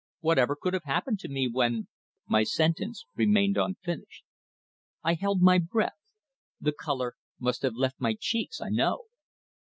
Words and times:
"Whatever 0.21 0.57
could 0.59 0.73
have 0.73 0.85
happened 0.85 1.19
to 1.19 1.29
me, 1.29 1.47
when" 1.47 1.87
My 2.25 2.41
sentence 2.41 3.05
remained 3.15 3.55
unfinished. 3.55 4.23
I 5.03 5.13
held 5.13 5.43
my 5.43 5.59
breath. 5.59 5.99
The 6.59 6.71
colour 6.73 7.13
must 7.37 7.61
have 7.61 7.75
left 7.75 8.01
my 8.01 8.15
cheeks, 8.19 8.59
I 8.59 8.69
know. 8.69 9.03